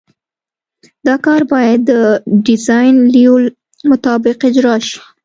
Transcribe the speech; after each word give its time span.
دا 1.07 1.15
کار 1.25 1.41
باید 1.51 1.79
د 1.91 1.91
ډیزاین 2.45 2.95
لیول 3.13 3.43
مطابق 3.91 4.37
اجرا 4.47 4.75
شي 4.87 4.99